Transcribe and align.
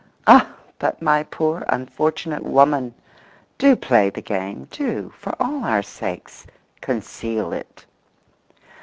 Ah, 0.25 0.49
but 0.79 0.99
my 0.99 1.21
poor, 1.21 1.63
unfortunate 1.69 2.41
woman, 2.43 2.95
do 3.59 3.75
play 3.75 4.09
the 4.09 4.19
game—do, 4.19 5.13
for 5.15 5.35
all 5.39 5.63
our 5.63 5.83
sakes, 5.83 6.47
conceal 6.81 7.53
it! 7.53 7.85